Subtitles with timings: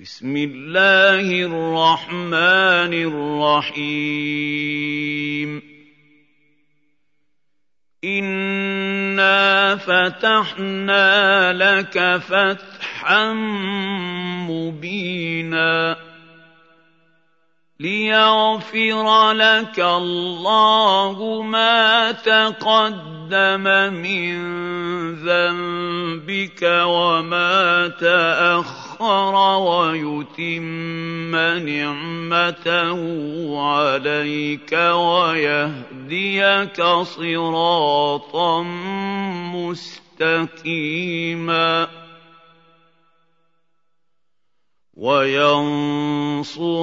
[0.00, 2.94] بسم الله الرحمن
[3.74, 5.62] الرحيم.
[8.04, 13.32] انا فتحنا لك فتحا
[14.48, 16.09] مبينا.
[17.80, 23.64] ليغفر لك الله ما تقدم
[23.96, 24.36] من
[25.14, 31.36] ذنبك وما تاخر ويتم
[31.66, 33.00] نعمته
[33.60, 38.62] عليك ويهديك صراطا
[40.20, 41.88] مستقيما
[45.00, 46.76] وينصرك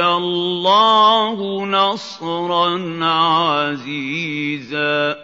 [0.00, 5.16] الله نصرا عزيزا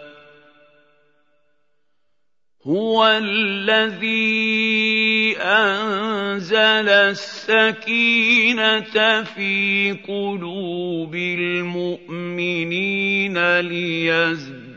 [2.67, 4.17] هو الذي
[5.37, 8.83] انزل السكينه
[9.23, 12.79] في قلوب المؤمنين
[13.59, 14.69] ليزدادوا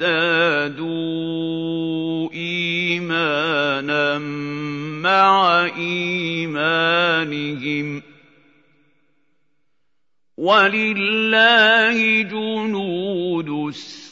[10.42, 13.48] ولله جنود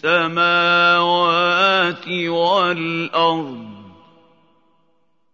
[0.07, 0.49] السماوات
[2.09, 3.71] والأرض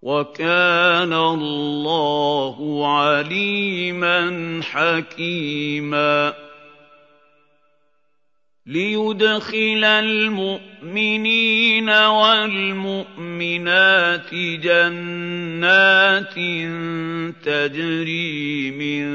[0.02, 6.34] وكان الله عليما حكيما
[8.66, 13.14] ليدخل المؤمنين والمؤمنات
[14.64, 16.34] جنات
[17.44, 19.06] تجري من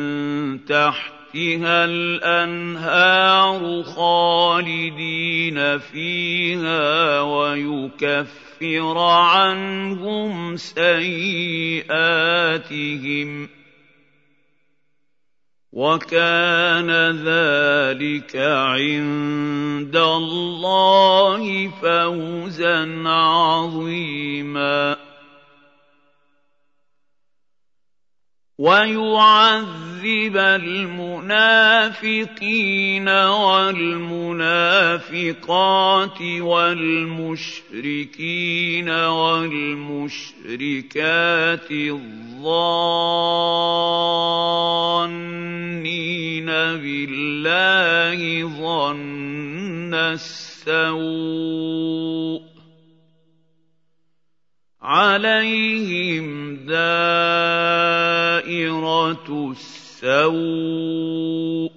[1.31, 11.89] تحتها الأنهار خالدين فيها ويكفر عنهم سيئاتهم
[15.71, 16.91] وكان
[17.23, 25.11] ذلك عند الله فوزا عظيما
[28.61, 31.89] ويعذب المنافقين
[33.10, 34.22] والمنافقات
[36.22, 37.60] والمشركين
[38.89, 40.21] والمشركات
[41.71, 42.52] الظانين
[46.82, 48.20] بالله
[48.61, 51.42] ظن السوء
[54.82, 56.55] عليهم
[58.71, 59.52] دائره
[60.04, 61.71] السوء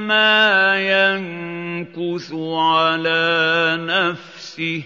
[0.80, 4.82] ينكث على نفسه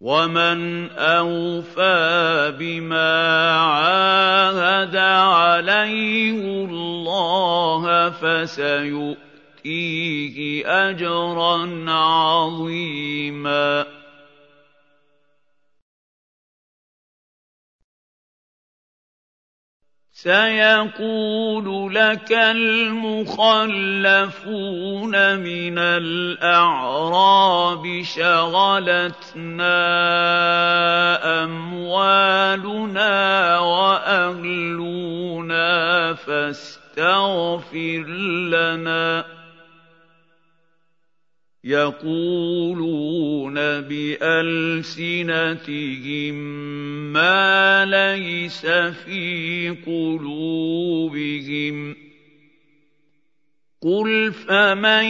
[0.00, 9.56] ومن اوفى بما عاهد عليه الله فسيؤتيه
[10.90, 13.86] اجرا عظيما
[20.22, 23.34] سيقول لك المخلفون
[25.38, 27.22] من الأعراب
[28.02, 29.74] شغلتنا
[31.44, 33.08] أموالنا
[33.58, 34.94] وأهلنا
[36.14, 38.04] فاستغفر
[38.48, 39.24] لنا.
[41.64, 44.82] يقولون بألسنتهم
[47.12, 51.32] ما ليس في قلوبهم.
[53.82, 55.04] قل فمن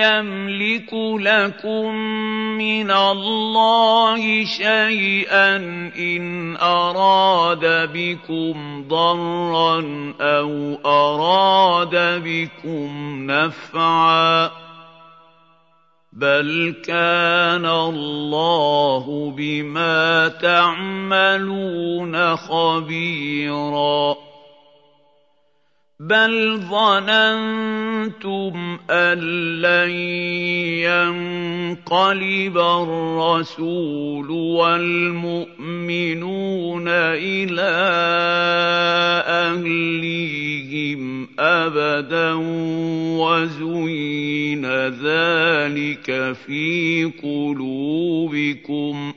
[0.00, 1.94] يملك لكم
[2.58, 5.56] من الله شيئا
[5.98, 9.80] ان اراد بكم ضرا
[10.20, 14.59] أو اراد بكم نفعا
[16.20, 24.16] بل كان الله بما تعملون خبيرا
[26.00, 29.18] بل ظننتم ان
[29.60, 29.90] لن
[31.84, 35.58] ينقلب الرسول والمؤمنون
[36.88, 37.70] إلى
[39.26, 42.32] اهليهم ابدا
[43.20, 49.12] وزين ذلك في قلوبكم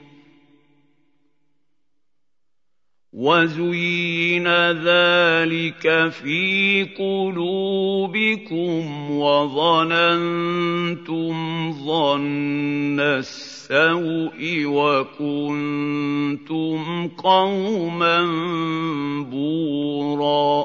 [3.14, 8.82] وزين ذلك في قلوبكم
[9.12, 10.54] وظننتم
[11.86, 15.98] ظن السوء وكنتم
[17.08, 18.22] قوما
[19.32, 20.63] بورا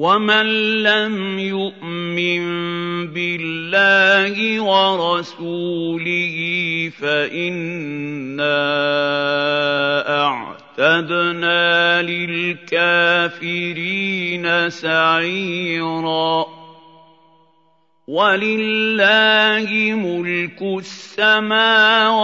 [0.00, 0.46] ومن
[0.82, 2.42] لم يؤمن
[3.12, 6.36] بالله ورسوله
[7.00, 8.60] فانا
[10.24, 13.50] اعتدنا للكافرين
[14.70, 16.46] سعيرا
[18.08, 22.20] ولله ملك السماوات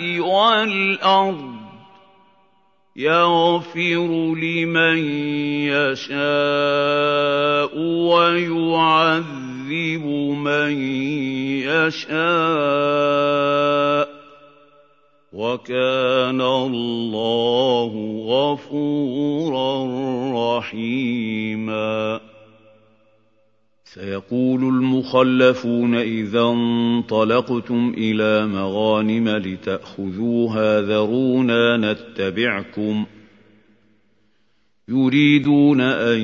[0.00, 1.69] والارض
[2.96, 4.98] يغفر لمن
[5.70, 10.04] يشاء ويعذب
[10.44, 10.72] من
[11.62, 12.20] يشاء
[15.32, 17.92] وكان الله
[18.26, 19.70] غفورا
[20.58, 22.20] رحيما
[23.94, 33.06] سيقول المخلفون إذا انطلقتم إلى مغانم لتأخذوها ذرونا نتبعكم
[34.88, 36.20] يريدون أن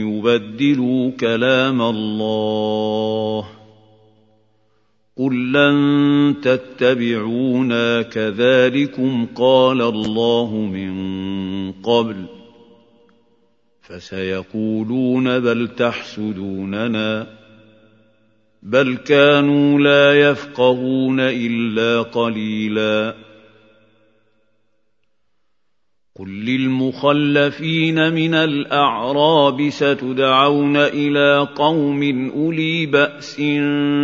[0.00, 3.46] يبدلوا كلام الله
[5.16, 10.92] قل لن تتبعونا كذلكم قال الله من
[11.72, 12.43] قبل
[13.84, 17.26] فسيقولون بل تحسدوننا
[18.62, 23.14] بل كانوا لا يفقهون إلا قليلا
[26.16, 33.42] قل للمخلفين من الأعراب ستدعون إلى قوم أولي بأس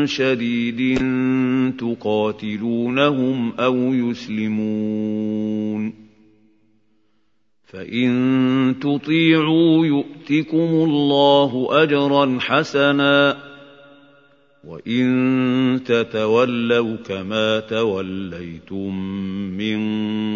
[0.04, 0.98] شديد
[1.78, 5.30] تقاتلونهم أو يسلمون
[7.72, 13.36] فان تطيعوا يؤتكم الله اجرا حسنا
[14.64, 18.94] وان تتولوا كما توليتم
[19.58, 19.80] من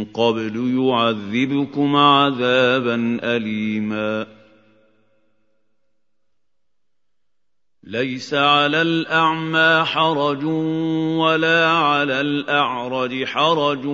[0.05, 4.27] قبل يعذبكم عذابا اليما
[7.87, 10.45] ليس على الأعمى حرج
[11.19, 13.87] ولا على الأعرج حرج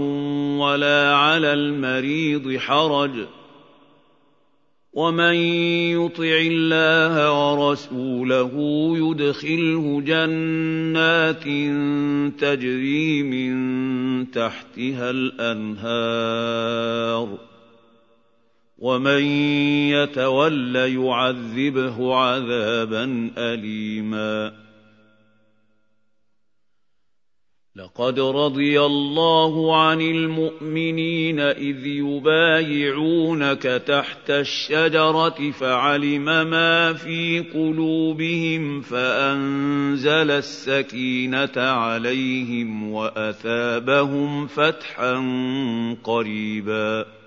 [0.60, 3.26] ولا على المريض حرج.
[4.92, 8.52] ومن يطع الله ورسوله
[8.96, 11.44] يدخله جنات
[12.40, 16.30] تجري من تحتها الأنهار.
[18.80, 19.22] ومن
[19.92, 24.52] يتول يعذبه عذابا اليما.
[27.76, 41.56] لقد رضي الله عن المؤمنين إذ يبايعونك تحت الشجرة فعلم ما في قلوبهم فأنزل السكينة
[41.56, 45.14] عليهم وأثابهم فتحا
[46.04, 47.19] قريبا.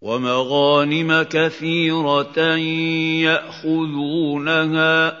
[0.00, 2.38] ومغانم كثيرة
[3.64, 5.18] يأخذونها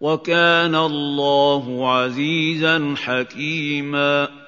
[0.00, 4.39] وكان الله عزيزا حكيما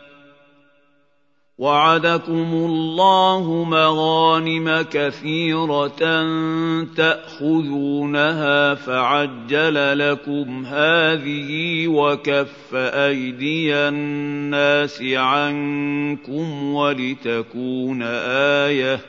[1.59, 6.23] وعدكم الله مغانم كثيرة
[6.97, 18.03] تأخذونها فعجل لكم هذه وكف أيدي الناس عنكم ولتكون
[18.63, 19.01] آيةً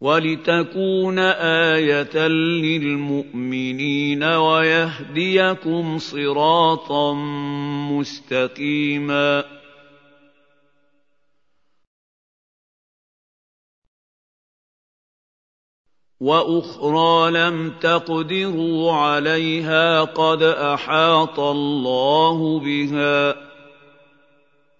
[0.00, 7.14] ولتكون آية للمؤمنين ويهديكم صراطا
[7.92, 9.55] مستقيما
[16.20, 23.36] وأخرى لم تقدروا عليها قد أحاط الله بها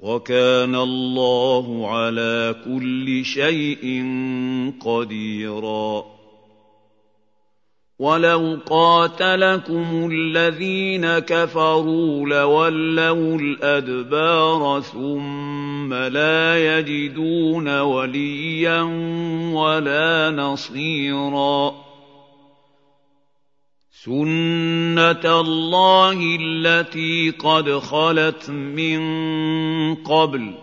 [0.00, 4.04] وكان الله على كل شيء
[4.84, 6.16] قديرا.
[7.98, 15.55] ولو قاتلكم الذين كفروا لولوا الأدبار ثم
[15.94, 18.82] لا يجدون وليا
[19.52, 21.86] ولا نصيرا
[24.06, 29.00] سُنَّةَ اللَّهِ الَّتِي قَدْ خَلَتْ مِن
[29.94, 30.54] قَبْلُ ۖ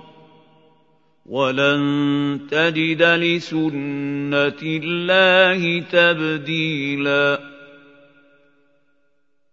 [1.26, 7.53] وَلَن تَجِدَ لِسُنَّةِ اللَّهِ تَبْدِيلًا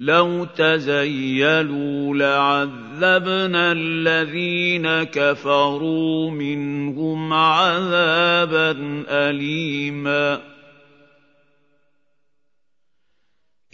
[0.00, 8.76] لو تزيلوا لعذبنا الذين كفروا منهم عذابا
[9.08, 10.53] اليما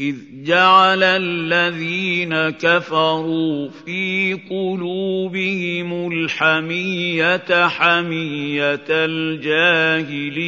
[0.01, 10.39] إذ جعل الذين كفروا في قلوبهم الحمية حمية الجاهلية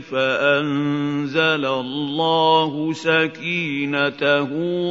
[0.00, 4.50] فأنزل الله سكينته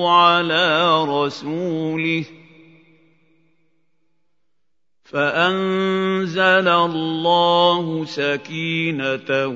[0.09, 2.40] على رسوله ۖ
[5.11, 9.55] فأنزل الله سكينته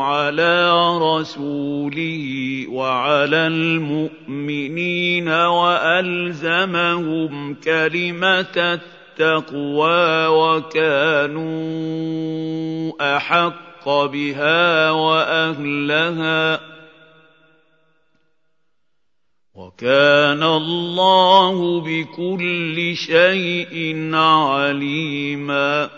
[0.00, 6.84] على رسوله وعلى المؤمنين وألزمهم
[7.54, 8.78] كلمة
[9.18, 11.46] التقوى وكانوا
[13.16, 16.75] أحق بها وأهلها
[19.56, 25.90] وكان الله بكل شيء عليما.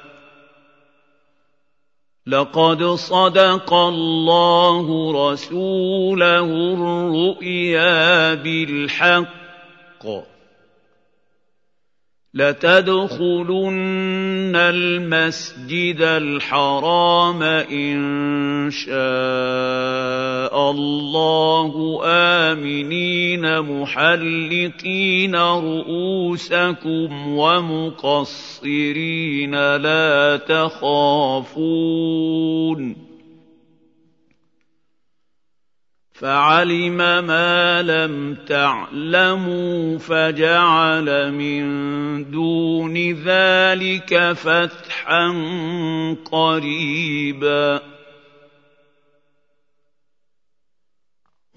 [2.26, 10.37] لقد صدق الله رسوله الرؤيا بالحق.
[12.38, 13.76] لتدخلن
[14.56, 18.94] المسجد الحرام إن شاء
[20.70, 28.56] الله آمنين محلقين رؤوسكم ومقصرين
[29.76, 31.88] لا تخافون
[36.20, 36.96] فعلم
[37.26, 41.64] ما لم تعلموا فجعل من
[42.30, 42.94] دون
[43.24, 45.34] ذلك فتحا
[46.32, 47.80] قريبا.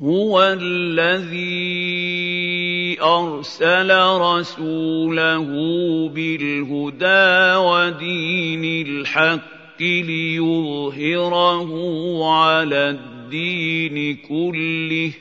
[0.01, 1.81] هو الذي
[3.01, 5.45] أرسل رسوله
[6.09, 11.71] بالهدى ودين الحق ليظهره
[12.33, 15.13] على الدين الدين كله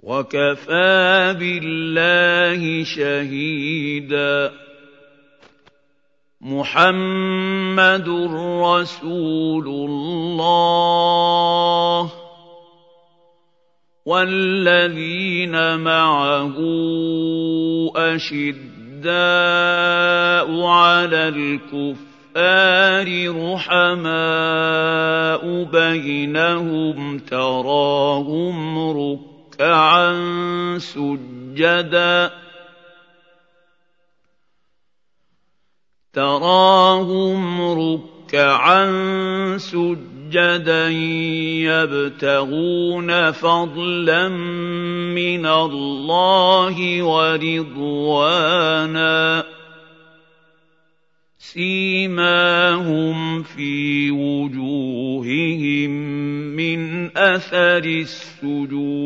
[0.00, 4.52] وكفى بالله شهيدا.
[6.40, 8.08] محمد
[8.62, 10.12] رسول الله
[14.06, 16.56] والذين معه
[17.96, 19.06] أشداء
[20.66, 23.06] على الكفر الْكُفَّارِ
[23.54, 30.12] رُحَمَاءُ بَيْنَهُمْ تَرَاهُمْ رُكَّعًا
[30.78, 32.30] سُجَّدًا.
[36.12, 38.86] تَرَاهُمْ رُكَّعًا
[39.58, 40.88] سُجَّدًا
[41.70, 44.28] يَبْتَغُونَ فَضْلًا
[45.14, 47.94] مِّنَ اللَّهِ وَرِضْوَانًا.
[51.54, 55.90] سيماهم في وجوههم
[56.56, 59.04] من أثر السجود.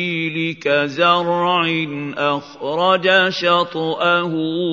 [0.54, 1.66] كزرع
[2.16, 4.32] اخرج شطاه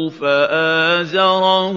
[0.10, 1.76] فازره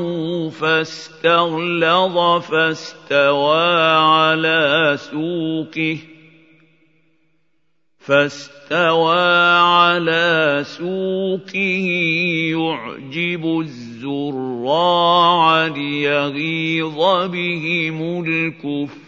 [0.49, 5.99] فاستغلظ فاستوى على سوقه
[7.99, 9.21] فاستوى
[9.61, 11.89] على سوقه
[12.57, 16.99] يعجب الزراع ليغيظ
[17.33, 19.08] بهم الكفر